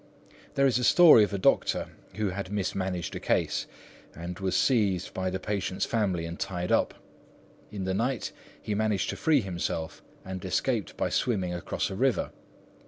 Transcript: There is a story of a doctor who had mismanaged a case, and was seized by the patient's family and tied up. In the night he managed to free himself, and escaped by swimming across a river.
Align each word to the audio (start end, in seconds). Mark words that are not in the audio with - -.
There 0.55 0.65
is 0.65 0.79
a 0.79 0.83
story 0.83 1.23
of 1.23 1.31
a 1.31 1.37
doctor 1.37 1.89
who 2.15 2.29
had 2.31 2.51
mismanaged 2.51 3.15
a 3.15 3.19
case, 3.19 3.67
and 4.15 4.39
was 4.39 4.55
seized 4.55 5.13
by 5.13 5.29
the 5.29 5.39
patient's 5.39 5.85
family 5.85 6.25
and 6.25 6.39
tied 6.39 6.71
up. 6.71 6.95
In 7.71 7.83
the 7.83 7.93
night 7.93 8.31
he 8.59 8.73
managed 8.73 9.11
to 9.11 9.15
free 9.15 9.41
himself, 9.41 10.01
and 10.25 10.43
escaped 10.43 10.97
by 10.97 11.09
swimming 11.09 11.53
across 11.53 11.91
a 11.91 11.95
river. 11.95 12.31